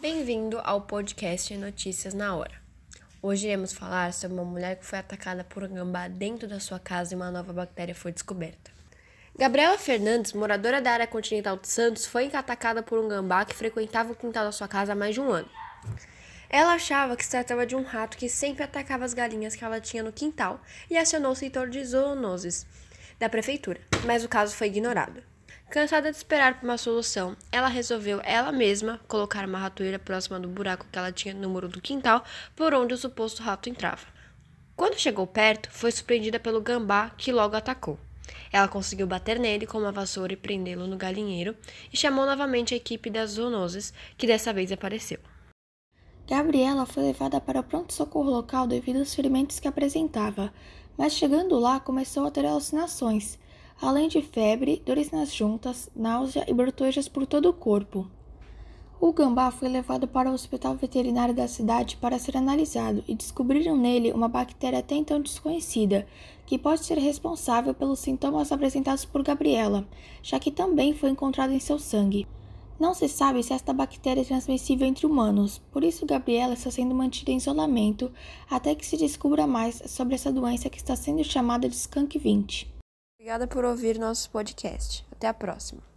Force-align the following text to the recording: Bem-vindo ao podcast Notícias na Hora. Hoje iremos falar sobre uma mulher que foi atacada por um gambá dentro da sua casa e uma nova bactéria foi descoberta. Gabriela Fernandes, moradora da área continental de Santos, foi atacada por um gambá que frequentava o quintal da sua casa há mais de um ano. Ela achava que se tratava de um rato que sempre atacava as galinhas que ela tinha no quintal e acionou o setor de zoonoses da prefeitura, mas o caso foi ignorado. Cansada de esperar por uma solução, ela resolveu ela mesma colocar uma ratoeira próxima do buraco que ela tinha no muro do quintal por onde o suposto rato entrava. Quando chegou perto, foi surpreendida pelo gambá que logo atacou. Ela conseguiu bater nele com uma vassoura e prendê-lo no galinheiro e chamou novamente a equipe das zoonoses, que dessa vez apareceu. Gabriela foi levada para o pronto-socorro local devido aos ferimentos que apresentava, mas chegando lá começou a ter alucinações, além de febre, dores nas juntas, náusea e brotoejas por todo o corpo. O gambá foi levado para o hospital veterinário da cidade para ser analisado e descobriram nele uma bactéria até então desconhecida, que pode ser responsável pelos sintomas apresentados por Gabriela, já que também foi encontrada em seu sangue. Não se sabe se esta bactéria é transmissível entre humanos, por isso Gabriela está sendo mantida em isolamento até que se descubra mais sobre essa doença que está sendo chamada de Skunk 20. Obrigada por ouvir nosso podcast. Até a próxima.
Bem-vindo 0.00 0.58
ao 0.64 0.80
podcast 0.80 1.54
Notícias 1.58 2.14
na 2.14 2.34
Hora. 2.34 2.54
Hoje 3.20 3.48
iremos 3.48 3.74
falar 3.74 4.14
sobre 4.14 4.38
uma 4.38 4.46
mulher 4.46 4.78
que 4.78 4.86
foi 4.86 4.98
atacada 4.98 5.44
por 5.44 5.62
um 5.62 5.68
gambá 5.68 6.08
dentro 6.08 6.48
da 6.48 6.58
sua 6.58 6.78
casa 6.78 7.12
e 7.12 7.16
uma 7.16 7.30
nova 7.30 7.52
bactéria 7.52 7.94
foi 7.94 8.12
descoberta. 8.12 8.70
Gabriela 9.38 9.76
Fernandes, 9.76 10.32
moradora 10.32 10.80
da 10.80 10.92
área 10.92 11.06
continental 11.06 11.58
de 11.58 11.68
Santos, 11.68 12.06
foi 12.06 12.30
atacada 12.34 12.82
por 12.82 12.98
um 12.98 13.08
gambá 13.08 13.44
que 13.44 13.54
frequentava 13.54 14.12
o 14.12 14.16
quintal 14.16 14.46
da 14.46 14.52
sua 14.52 14.66
casa 14.66 14.92
há 14.92 14.96
mais 14.96 15.14
de 15.14 15.20
um 15.20 15.30
ano. 15.30 15.50
Ela 16.48 16.72
achava 16.72 17.14
que 17.14 17.24
se 17.24 17.30
tratava 17.30 17.66
de 17.66 17.76
um 17.76 17.82
rato 17.82 18.16
que 18.16 18.28
sempre 18.28 18.62
atacava 18.62 19.04
as 19.04 19.12
galinhas 19.12 19.54
que 19.54 19.62
ela 19.62 19.82
tinha 19.82 20.02
no 20.02 20.12
quintal 20.12 20.62
e 20.88 20.96
acionou 20.96 21.32
o 21.32 21.36
setor 21.36 21.68
de 21.68 21.84
zoonoses 21.84 22.66
da 23.18 23.28
prefeitura, 23.28 23.80
mas 24.06 24.24
o 24.24 24.28
caso 24.30 24.56
foi 24.56 24.68
ignorado. 24.68 25.31
Cansada 25.70 26.10
de 26.10 26.16
esperar 26.16 26.58
por 26.60 26.66
uma 26.66 26.76
solução, 26.76 27.36
ela 27.50 27.68
resolveu 27.68 28.20
ela 28.24 28.52
mesma 28.52 29.00
colocar 29.08 29.46
uma 29.46 29.58
ratoeira 29.58 29.98
próxima 29.98 30.38
do 30.38 30.48
buraco 30.48 30.86
que 30.92 30.98
ela 30.98 31.10
tinha 31.10 31.32
no 31.32 31.48
muro 31.48 31.68
do 31.68 31.80
quintal 31.80 32.22
por 32.54 32.74
onde 32.74 32.92
o 32.92 32.98
suposto 32.98 33.42
rato 33.42 33.68
entrava. 33.68 34.06
Quando 34.76 34.98
chegou 34.98 35.26
perto, 35.26 35.70
foi 35.70 35.90
surpreendida 35.90 36.38
pelo 36.38 36.60
gambá 36.60 37.10
que 37.10 37.32
logo 37.32 37.56
atacou. 37.56 37.98
Ela 38.52 38.68
conseguiu 38.68 39.06
bater 39.06 39.38
nele 39.38 39.66
com 39.66 39.78
uma 39.78 39.92
vassoura 39.92 40.32
e 40.32 40.36
prendê-lo 40.36 40.86
no 40.86 40.96
galinheiro 40.96 41.56
e 41.92 41.96
chamou 41.96 42.26
novamente 42.26 42.74
a 42.74 42.76
equipe 42.76 43.08
das 43.08 43.32
zoonoses, 43.32 43.94
que 44.16 44.26
dessa 44.26 44.52
vez 44.52 44.70
apareceu. 44.70 45.18
Gabriela 46.28 46.86
foi 46.86 47.02
levada 47.04 47.40
para 47.40 47.60
o 47.60 47.64
pronto-socorro 47.64 48.30
local 48.30 48.66
devido 48.66 48.98
aos 48.98 49.14
ferimentos 49.14 49.58
que 49.58 49.68
apresentava, 49.68 50.52
mas 50.96 51.14
chegando 51.14 51.58
lá 51.58 51.80
começou 51.80 52.26
a 52.26 52.30
ter 52.30 52.46
alucinações, 52.46 53.38
além 53.82 54.06
de 54.06 54.22
febre, 54.22 54.80
dores 54.86 55.10
nas 55.10 55.34
juntas, 55.34 55.90
náusea 55.94 56.44
e 56.46 56.54
brotoejas 56.54 57.08
por 57.08 57.26
todo 57.26 57.48
o 57.48 57.52
corpo. 57.52 58.06
O 59.00 59.12
gambá 59.12 59.50
foi 59.50 59.68
levado 59.68 60.06
para 60.06 60.30
o 60.30 60.32
hospital 60.32 60.76
veterinário 60.76 61.34
da 61.34 61.48
cidade 61.48 61.96
para 61.96 62.20
ser 62.20 62.36
analisado 62.36 63.02
e 63.08 63.16
descobriram 63.16 63.76
nele 63.76 64.12
uma 64.12 64.28
bactéria 64.28 64.78
até 64.78 64.94
então 64.94 65.20
desconhecida, 65.20 66.06
que 66.46 66.56
pode 66.56 66.84
ser 66.84 66.96
responsável 66.98 67.74
pelos 67.74 67.98
sintomas 67.98 68.52
apresentados 68.52 69.04
por 69.04 69.24
Gabriela, 69.24 69.84
já 70.22 70.38
que 70.38 70.52
também 70.52 70.94
foi 70.94 71.10
encontrada 71.10 71.52
em 71.52 71.58
seu 71.58 71.80
sangue. 71.80 72.28
Não 72.78 72.94
se 72.94 73.08
sabe 73.08 73.42
se 73.42 73.52
esta 73.52 73.72
bactéria 73.72 74.20
é 74.20 74.24
transmissível 74.24 74.86
entre 74.86 75.06
humanos, 75.06 75.60
por 75.72 75.82
isso 75.82 76.06
Gabriela 76.06 76.54
está 76.54 76.70
sendo 76.70 76.94
mantida 76.94 77.32
em 77.32 77.38
isolamento 77.38 78.12
até 78.48 78.76
que 78.76 78.86
se 78.86 78.96
descubra 78.96 79.44
mais 79.44 79.82
sobre 79.86 80.14
essa 80.14 80.32
doença 80.32 80.70
que 80.70 80.78
está 80.78 80.94
sendo 80.94 81.24
chamada 81.24 81.68
de 81.68 81.74
Skunk 81.74 82.16
20. 82.16 82.81
Obrigada 83.22 83.46
por 83.46 83.64
ouvir 83.64 84.00
nosso 84.00 84.28
podcast. 84.30 85.06
Até 85.12 85.28
a 85.28 85.32
próxima. 85.32 85.91